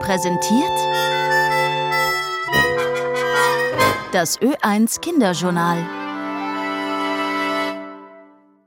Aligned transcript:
präsentiert 0.00 0.78
das 4.12 4.40
Ö1 4.40 5.00
Kinderjournal. 5.00 5.86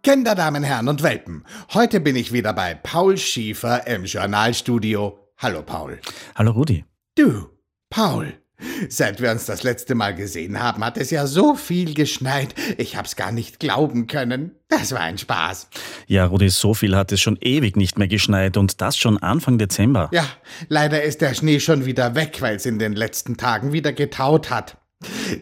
Kinder, 0.03 0.35
Damen, 0.35 0.63
Herren 0.63 0.87
und 0.87 1.03
Welpen, 1.03 1.43
heute 1.73 1.99
bin 1.99 2.15
ich 2.15 2.31
wieder 2.31 2.53
bei 2.53 2.75
Paul 2.75 3.17
Schiefer 3.17 3.87
im 3.87 4.05
Journalstudio. 4.05 5.19
Hallo 5.37 5.63
Paul. 5.63 5.99
Hallo 6.35 6.51
Rudi. 6.51 6.85
Du, 7.15 7.49
Paul. 7.89 8.42
Seit 8.89 9.21
wir 9.21 9.31
uns 9.31 9.45
das 9.45 9.63
letzte 9.63 9.95
Mal 9.95 10.15
gesehen 10.15 10.59
haben, 10.59 10.83
hat 10.83 10.97
es 10.97 11.11
ja 11.11 11.27
so 11.27 11.55
viel 11.55 11.93
geschneit. 11.93 12.53
Ich 12.77 12.95
hab's 12.95 13.15
gar 13.15 13.31
nicht 13.31 13.59
glauben 13.59 14.07
können. 14.07 14.51
Das 14.69 14.91
war 14.91 15.01
ein 15.01 15.17
Spaß. 15.17 15.67
Ja, 16.07 16.25
Rudi, 16.25 16.49
so 16.49 16.73
viel 16.73 16.95
hat 16.95 17.11
es 17.11 17.21
schon 17.21 17.37
ewig 17.41 17.75
nicht 17.75 17.97
mehr 17.97 18.07
geschneit 18.07 18.57
und 18.57 18.81
das 18.81 18.97
schon 18.97 19.17
Anfang 19.17 19.57
Dezember. 19.57 20.09
Ja, 20.11 20.25
leider 20.69 21.03
ist 21.03 21.21
der 21.21 21.33
Schnee 21.33 21.59
schon 21.59 21.85
wieder 21.85 22.15
weg, 22.15 22.37
weil 22.39 22.55
es 22.55 22.65
in 22.65 22.79
den 22.79 22.93
letzten 22.93 23.37
Tagen 23.37 23.73
wieder 23.73 23.93
getaut 23.93 24.49
hat. 24.49 24.77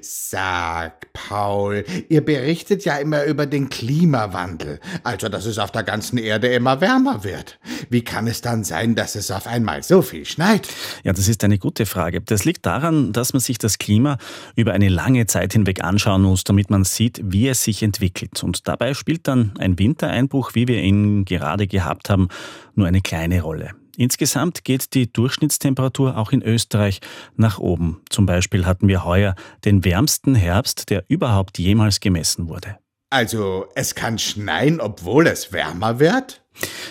Sag, 0.02 1.12
Paul, 1.14 1.84
ihr 2.10 2.24
berichtet 2.24 2.86
ja 2.86 2.98
immer 2.98 3.24
über 3.26 3.46
den 3.46 3.70
Klimawandel, 3.70 4.80
also 5.04 5.30
dass 5.30 5.46
es 5.46 5.58
auf 5.60 5.72
der 5.72 5.84
ganzen 5.84 6.18
Erde 6.18 6.48
immer 6.48 6.82
wärmer 6.82 7.24
wird. 7.24 7.60
Wie 7.90 8.04
kann 8.04 8.28
es 8.28 8.42
dann 8.42 8.64
sein, 8.64 8.96
dass 8.96 9.16
es 9.16 9.32
auf 9.32 9.48
einmal 9.48 9.84
so 9.84 10.02
viel 10.02 10.26
schneit? 10.26 10.68
Ja, 11.04 11.14
das 11.14 11.28
ist 11.28 11.44
eine 11.44 11.58
gute 11.58 11.86
Frage. 11.86 12.22
Das 12.22 12.46
liegt 12.46 12.66
daran, 12.66 13.14
dass 13.14 13.34
man 13.34 13.40
sich 13.40 13.58
das 13.58 13.78
Klima 13.78 14.18
über 14.55 14.74
eine 14.74 14.90
lange 14.90 15.26
Zeit 15.28 15.54
hinweg 15.54 15.84
anschauen 15.84 16.22
muss, 16.24 16.44
damit 16.44 16.70
man 16.70 16.84
sieht, 16.84 17.22
wie 17.24 17.48
es 17.48 17.64
sich 17.64 17.84
entwickelt. 17.84 18.44
Und 18.44 18.68
dabei 18.68 18.94
spielt 18.94 19.28
dann 19.28 19.54
ein 19.60 19.78
Wintereinbruch, 19.78 20.55
wie 20.55 20.68
wir 20.68 20.82
ihn 20.82 21.26
gerade 21.26 21.68
gehabt 21.68 22.10
haben, 22.10 22.30
nur 22.76 22.88
eine 22.88 23.02
kleine 23.02 23.41
Rolle. 23.41 23.80
Insgesamt 23.98 24.63
geht 24.63 24.94
die 24.94 25.12
Durchschnittstemperatur 25.12 26.18
auch 26.18 26.32
in 26.32 26.41
Österreich 26.41 27.02
nach 27.35 27.60
oben. 27.60 28.02
Zum 28.10 28.26
Beispiel 28.26 28.66
hatten 28.66 28.88
wir 28.88 29.05
heuer 29.05 29.35
den 29.66 29.84
wärmsten 29.84 30.35
Herbst, 30.35 30.90
der 30.90 31.05
überhaupt 31.07 31.60
jemals 31.60 31.99
gemessen 31.99 32.48
wurde. 32.48 32.77
Also 33.10 33.66
es 33.76 33.93
kann 33.96 34.18
schneien, 34.20 34.79
obwohl 34.79 35.27
es 35.27 35.51
wärmer 35.51 35.99
wird? 35.99 36.43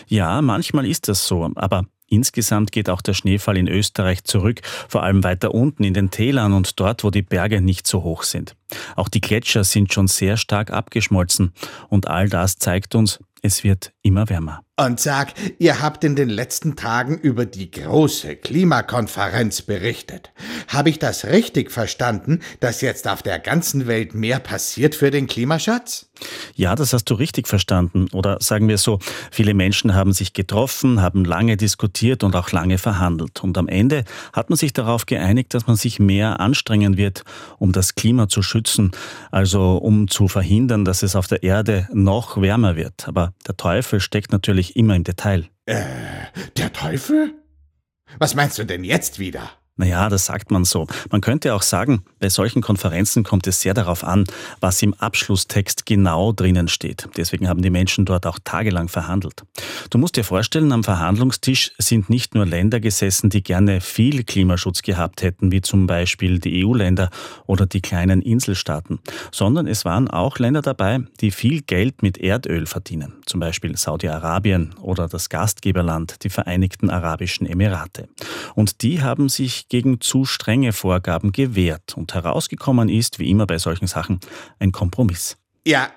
Ja, 0.07 0.43
manchmal 0.43 0.87
ist 0.87 1.09
das 1.09 1.27
so, 1.27 1.51
aber 1.55 1.87
Insgesamt 2.13 2.73
geht 2.73 2.91
auch 2.91 3.03
der 3.03 3.15
Schneefall 3.15 3.57
in 3.57 3.69
Österreich 3.69 4.25
zurück, 4.25 4.63
vor 4.89 5.05
allem 5.05 5.23
weiter 5.23 5.55
unten 5.55 5.85
in 5.85 5.95
den 5.95 6.11
Tälern 6.11 6.53
und 6.53 6.81
dort, 6.81 7.05
wo 7.05 7.11
die 7.11 7.23
Berge 7.23 7.61
nicht 7.61 7.87
so 7.87 8.03
hoch 8.03 8.25
sind. 8.25 8.57
Auch 8.97 9.09
die 9.09 9.21
Gletscher 9.21 9.63
sind 9.63 9.95
schon 9.95 10.09
sehr 10.09 10.37
stark 10.37 10.73
abgeschmolzen 10.73 11.53
und 11.89 12.09
all 12.09 12.29
das 12.29 12.57
zeigt 12.57 12.97
uns, 12.97 13.21
es 13.43 13.63
wird 13.63 13.93
immer 14.03 14.29
wärmer. 14.29 14.65
Und 14.81 14.99
sag, 14.99 15.35
ihr 15.59 15.83
habt 15.83 16.05
in 16.05 16.17
den 16.17 16.31
letzten 16.31 16.75
Tagen 16.75 17.19
über 17.19 17.45
die 17.45 17.71
große 17.71 18.37
Klimakonferenz 18.37 19.61
berichtet. 19.61 20.31
Habe 20.69 20.89
ich 20.89 20.99
das 20.99 21.27
richtig 21.27 21.71
verstanden, 21.71 22.41
dass 22.61 22.81
jetzt 22.81 23.07
auf 23.07 23.23
der 23.23 23.41
ganzen 23.41 23.87
Welt 23.87 24.15
mehr 24.15 24.39
passiert 24.39 24.95
für 24.95 25.11
den 25.11 25.27
Klimaschutz? 25.27 26.07
Ja, 26.55 26.75
das 26.75 26.93
hast 26.93 27.05
du 27.05 27.15
richtig 27.15 27.49
verstanden. 27.49 28.09
Oder 28.13 28.39
sagen 28.41 28.69
wir 28.69 28.79
so, 28.79 28.99
viele 29.31 29.55
Menschen 29.55 29.95
haben 29.95 30.13
sich 30.13 30.33
getroffen, 30.33 31.01
haben 31.01 31.25
lange 31.25 31.57
diskutiert 31.57 32.25
und 32.25 32.37
auch 32.37 32.51
lange 32.53 32.79
verhandelt. 32.79 33.43
Und 33.43 33.57
am 33.59 33.69
Ende 33.69 34.05
hat 34.33 34.51
man 34.51 34.57
sich 34.57 34.73
darauf 34.73 35.07
geeinigt, 35.07 35.55
dass 35.55 35.67
man 35.67 35.77
sich 35.77 35.99
mehr 35.99 36.41
anstrengen 36.41 36.97
wird, 36.97 37.25
um 37.59 37.73
das 37.73 37.95
Klima 37.95 38.29
zu 38.29 38.43
schützen, 38.43 38.93
also 39.31 39.77
um 39.77 40.09
zu 40.09 40.29
verhindern, 40.29 40.85
dass 40.85 41.03
es 41.03 41.17
auf 41.17 41.27
der 41.27 41.43
Erde 41.43 41.89
noch 41.93 42.41
wärmer 42.41 42.77
wird. 42.77 43.09
Aber 43.09 43.33
der 43.47 43.57
Teufel 43.57 44.01
steckt 44.01 44.33
natürlich 44.33 44.70
immer 44.77 44.97
im 44.97 45.05
Detail. 45.05 45.49
Äh, 45.67 45.85
der 46.57 46.73
Teufel? 46.73 47.35
Was 48.19 48.35
meinst 48.35 48.59
du 48.59 48.65
denn 48.65 48.85
jetzt 48.85 49.19
wieder? 49.19 49.60
Naja, 49.81 50.11
das 50.11 50.27
sagt 50.27 50.51
man 50.51 50.67
so. 50.67 50.87
Man 51.11 51.23
könnte 51.23 51.55
auch 51.55 51.63
sagen, 51.63 52.03
bei 52.19 52.29
solchen 52.29 52.61
Konferenzen 52.61 53.23
kommt 53.23 53.47
es 53.47 53.63
sehr 53.63 53.73
darauf 53.73 54.05
an, 54.05 54.27
was 54.61 54.83
im 54.83 54.93
Abschlusstext 54.93 55.87
genau 55.87 56.33
drinnen 56.33 56.69
steht. 56.69 57.09
Deswegen 57.17 57.49
haben 57.49 57.63
die 57.63 57.71
Menschen 57.71 58.05
dort 58.05 58.27
auch 58.27 58.39
tagelang 58.45 58.89
verhandelt. 58.89 59.43
Du 59.89 59.97
musst 59.97 60.19
dir 60.19 60.25
vorstellen, 60.25 60.73
am 60.73 60.85
Verhandlungstisch 60.85 61.73
sind 61.79 62.11
nicht 62.11 62.35
nur 62.35 62.45
Länder 62.45 62.79
gesessen, 62.79 63.31
die 63.31 63.43
gerne 63.43 63.81
viel 63.81 64.23
Klimaschutz 64.23 64.83
gehabt 64.83 65.23
hätten, 65.23 65.51
wie 65.51 65.63
zum 65.63 65.87
Beispiel 65.87 66.41
die 66.41 66.63
EU-Länder 66.63 67.09
oder 67.47 67.65
die 67.65 67.81
kleinen 67.81 68.21
Inselstaaten, 68.21 68.99
sondern 69.33 69.67
es 69.67 69.87
waren 69.87 70.09
auch 70.11 70.39
Länder 70.39 70.61
dabei, 70.61 70.99
die 71.23 71.31
viel 71.31 71.63
Geld 71.63 72.03
mit 72.03 72.19
Erdöl 72.19 72.67
verdienen, 72.67 73.15
zum 73.25 73.41
Beispiel 73.41 73.75
Saudi-Arabien 73.79 74.75
oder 74.83 75.09
das 75.09 75.31
Gastgeberland, 75.31 76.23
die 76.23 76.29
Vereinigten 76.29 76.91
Arabischen 76.91 77.47
Emirate. 77.47 78.11
Und 78.55 78.83
die 78.83 79.01
haben 79.01 79.31
sich 79.31 79.70
gegen 79.71 80.03
zu 80.03 80.27
strenge 80.27 80.75
Vorgaben 80.75 81.33
gewehrt 81.33 81.97
und 81.97 82.13
herausgekommen 82.13 82.91
ist, 82.91 83.19
wie 83.19 83.31
immer 83.31 83.47
bei 83.47 83.57
solchen 83.57 83.87
Sachen, 83.87 84.21
ein 84.59 84.73
Kompromiss. 84.73 85.39
Ja, 85.67 85.89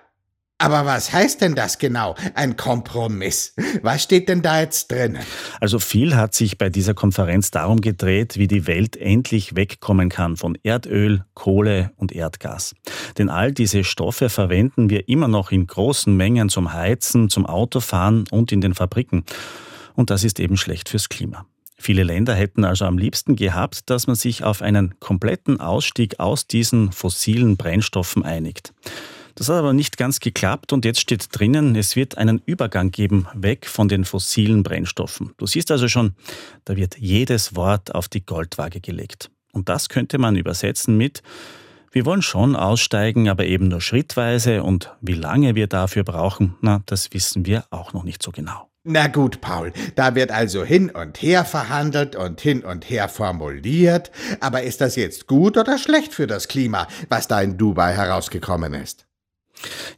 aber 0.63 0.85
was 0.85 1.11
heißt 1.11 1.41
denn 1.41 1.55
das 1.55 1.77
genau? 1.77 2.15
Ein 2.35 2.55
Kompromiss? 2.55 3.53
Was 3.81 4.03
steht 4.03 4.29
denn 4.29 4.41
da 4.41 4.61
jetzt 4.61 4.89
drin? 4.89 5.17
Also 5.59 5.77
viel 5.77 6.15
hat 6.15 6.33
sich 6.33 6.57
bei 6.57 6.69
dieser 6.69 6.93
Konferenz 6.93 7.51
darum 7.51 7.81
gedreht, 7.81 8.37
wie 8.37 8.47
die 8.47 8.65
Welt 8.65 8.95
endlich 8.95 9.57
wegkommen 9.57 10.07
kann 10.07 10.37
von 10.37 10.57
Erdöl, 10.63 11.25
Kohle 11.33 11.91
und 11.97 12.13
Erdgas. 12.13 12.75
Denn 13.17 13.27
all 13.27 13.51
diese 13.51 13.83
Stoffe 13.83 14.29
verwenden 14.29 14.89
wir 14.89 15.09
immer 15.09 15.27
noch 15.27 15.51
in 15.51 15.67
großen 15.67 16.15
Mengen 16.15 16.47
zum 16.47 16.71
Heizen, 16.71 17.29
zum 17.29 17.45
Autofahren 17.45 18.23
und 18.31 18.53
in 18.53 18.61
den 18.61 18.73
Fabriken. 18.73 19.25
Und 19.95 20.11
das 20.11 20.23
ist 20.23 20.39
eben 20.39 20.55
schlecht 20.55 20.87
fürs 20.87 21.09
Klima. 21.09 21.45
Viele 21.83 22.03
Länder 22.03 22.33
hätten 22.33 22.63
also 22.63 22.85
am 22.85 22.97
liebsten 22.97 23.35
gehabt, 23.35 23.89
dass 23.89 24.07
man 24.07 24.15
sich 24.15 24.41
auf 24.41 24.61
einen 24.61 24.97
kompletten 25.01 25.59
Ausstieg 25.59 26.17
aus 26.17 26.47
diesen 26.47 26.93
fossilen 26.93 27.57
Brennstoffen 27.57 28.23
einigt. 28.23 28.73
Das 29.35 29.49
hat 29.49 29.57
aber 29.57 29.73
nicht 29.73 29.97
ganz 29.97 30.21
geklappt 30.21 30.71
und 30.71 30.85
jetzt 30.85 31.01
steht 31.01 31.27
drinnen, 31.37 31.75
es 31.75 31.97
wird 31.97 32.17
einen 32.17 32.41
Übergang 32.45 32.91
geben, 32.91 33.27
weg 33.33 33.65
von 33.65 33.89
den 33.89 34.05
fossilen 34.05 34.63
Brennstoffen. 34.63 35.33
Du 35.35 35.45
siehst 35.45 35.71
also 35.71 35.89
schon, 35.89 36.15
da 36.63 36.77
wird 36.77 36.97
jedes 36.99 37.53
Wort 37.57 37.93
auf 37.93 38.07
die 38.07 38.25
Goldwaage 38.25 38.79
gelegt. 38.79 39.29
Und 39.51 39.67
das 39.67 39.89
könnte 39.89 40.19
man 40.19 40.37
übersetzen 40.37 40.95
mit, 40.95 41.21
wir 41.93 42.05
wollen 42.05 42.23
schon 42.23 42.55
aussteigen, 42.55 43.29
aber 43.29 43.45
eben 43.45 43.67
nur 43.67 43.79
schrittweise 43.79 44.63
und 44.63 44.91
wie 44.99 45.13
lange 45.13 45.55
wir 45.55 45.67
dafür 45.67 46.03
brauchen, 46.03 46.55
na, 46.59 46.81
das 46.87 47.13
wissen 47.13 47.45
wir 47.45 47.65
auch 47.69 47.93
noch 47.93 48.03
nicht 48.03 48.21
so 48.23 48.31
genau. 48.31 48.67
Na 48.85 49.07
gut, 49.07 49.39
Paul, 49.39 49.71
da 49.95 50.13
wird 50.13 50.31
also 50.31 50.65
hin 50.65 50.89
und 50.89 51.21
her 51.21 51.45
verhandelt 51.45 52.17
und 52.17 52.41
hin 52.41 52.65
und 52.65 52.89
her 52.89 53.07
formuliert. 53.07 54.11
Aber 54.41 54.63
ist 54.63 54.81
das 54.81 54.97
jetzt 54.97 55.25
gut 55.27 55.55
oder 55.55 55.77
schlecht 55.77 56.13
für 56.13 56.27
das 56.27 56.49
Klima, 56.49 56.87
was 57.07 57.29
da 57.29 57.41
in 57.41 57.57
Dubai 57.57 57.93
herausgekommen 57.93 58.73
ist? 58.73 59.05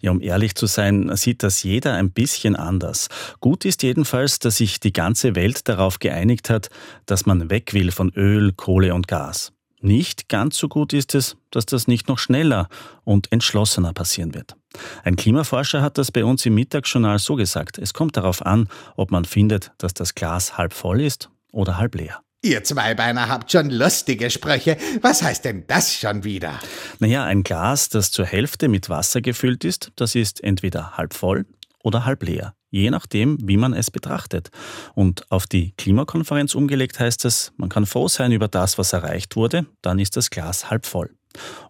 Ja, 0.01 0.11
um 0.11 0.21
ehrlich 0.21 0.53
zu 0.53 0.67
sein, 0.67 1.09
sieht 1.15 1.41
das 1.41 1.63
jeder 1.63 1.93
ein 1.93 2.11
bisschen 2.11 2.55
anders. 2.55 3.07
Gut 3.39 3.65
ist 3.65 3.81
jedenfalls, 3.81 4.37
dass 4.37 4.57
sich 4.57 4.79
die 4.79 4.93
ganze 4.93 5.35
Welt 5.35 5.67
darauf 5.67 5.97
geeinigt 5.97 6.51
hat, 6.51 6.69
dass 7.07 7.25
man 7.25 7.49
weg 7.49 7.73
will 7.73 7.91
von 7.91 8.11
Öl, 8.15 8.51
Kohle 8.51 8.93
und 8.93 9.07
Gas. 9.07 9.54
Nicht 9.85 10.29
ganz 10.29 10.57
so 10.57 10.67
gut 10.67 10.93
ist 10.93 11.13
es, 11.13 11.37
dass 11.51 11.67
das 11.67 11.87
nicht 11.87 12.07
noch 12.07 12.17
schneller 12.17 12.69
und 13.03 13.31
entschlossener 13.31 13.93
passieren 13.93 14.33
wird. 14.33 14.55
Ein 15.03 15.15
Klimaforscher 15.15 15.83
hat 15.83 15.99
das 15.99 16.11
bei 16.11 16.25
uns 16.25 16.43
im 16.47 16.55
Mittagsjournal 16.55 17.19
so 17.19 17.35
gesagt. 17.35 17.77
Es 17.77 17.93
kommt 17.93 18.17
darauf 18.17 18.43
an, 18.43 18.67
ob 18.95 19.11
man 19.11 19.25
findet, 19.25 19.73
dass 19.77 19.93
das 19.93 20.15
Glas 20.15 20.57
halb 20.57 20.73
voll 20.73 21.01
ist 21.01 21.29
oder 21.51 21.77
halb 21.77 21.93
leer. 21.93 22.19
Ihr 22.41 22.63
Zweibeiner 22.63 23.29
habt 23.29 23.51
schon 23.51 23.69
lustige 23.69 24.31
Sprüche. 24.31 24.77
Was 25.01 25.21
heißt 25.21 25.45
denn 25.45 25.67
das 25.67 25.93
schon 25.93 26.23
wieder? 26.23 26.59
Naja, 26.97 27.23
ein 27.23 27.43
Glas, 27.43 27.89
das 27.89 28.09
zur 28.09 28.25
Hälfte 28.25 28.69
mit 28.69 28.89
Wasser 28.89 29.21
gefüllt 29.21 29.63
ist, 29.63 29.91
das 29.97 30.15
ist 30.15 30.43
entweder 30.43 30.97
halb 30.97 31.13
voll 31.13 31.45
oder 31.83 32.05
halb 32.05 32.23
leer 32.23 32.55
je 32.75 32.89
nachdem, 32.89 33.37
wie 33.41 33.57
man 33.57 33.73
es 33.73 33.89
betrachtet. 33.89 34.49
Und 34.93 35.31
auf 35.31 35.47
die 35.47 35.71
Klimakonferenz 35.77 36.55
umgelegt 36.55 36.99
heißt 36.99 37.25
es, 37.25 37.53
man 37.57 37.69
kann 37.69 37.85
froh 37.85 38.07
sein 38.07 38.31
über 38.31 38.47
das, 38.47 38.77
was 38.77 38.93
erreicht 38.93 39.35
wurde, 39.35 39.65
dann 39.81 39.97
ist 39.99 40.17
das 40.17 40.29
Glas 40.29 40.69
halb 40.69 40.85
voll. 40.85 41.15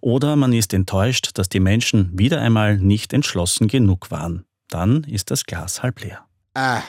Oder 0.01 0.35
man 0.35 0.53
ist 0.53 0.74
enttäuscht, 0.74 1.31
dass 1.35 1.50
die 1.50 1.59
Menschen 1.59 2.12
wieder 2.18 2.41
einmal 2.41 2.77
nicht 2.77 3.13
entschlossen 3.13 3.68
genug 3.68 4.12
waren. 4.12 4.45
Dann 4.69 5.03
ist 5.03 5.31
das 5.31 5.45
Glas 5.45 5.83
halb 5.83 6.01
leer. 6.01 6.25
Ah, 6.56 6.81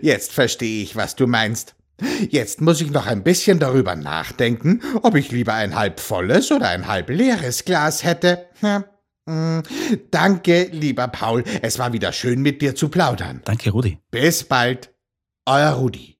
jetzt 0.00 0.32
verstehe 0.32 0.82
ich, 0.82 0.96
was 0.96 1.14
du 1.16 1.26
meinst. 1.26 1.74
Jetzt 2.30 2.62
muss 2.62 2.80
ich 2.80 2.90
noch 2.90 3.06
ein 3.06 3.22
bisschen 3.22 3.58
darüber 3.58 3.94
nachdenken, 3.94 4.80
ob 5.02 5.16
ich 5.16 5.32
lieber 5.32 5.52
ein 5.52 5.74
halb 5.74 6.00
volles 6.00 6.50
oder 6.50 6.70
ein 6.70 6.86
halb 6.86 7.10
leeres 7.10 7.66
Glas 7.66 8.04
hätte. 8.04 8.46
Hm. 8.60 8.84
Mm, 9.30 9.62
danke, 10.10 10.68
lieber 10.72 11.06
Paul. 11.08 11.44
Es 11.62 11.78
war 11.78 11.92
wieder 11.92 12.12
schön 12.12 12.42
mit 12.42 12.60
dir 12.62 12.74
zu 12.74 12.88
plaudern. 12.88 13.42
Danke, 13.44 13.70
Rudi. 13.70 13.98
Bis 14.10 14.44
bald. 14.44 14.92
Euer 15.46 15.70
Rudi. 15.70 16.16